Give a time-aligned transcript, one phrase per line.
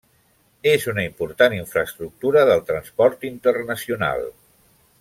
[0.69, 4.27] És una important infraestructura del transport internacional.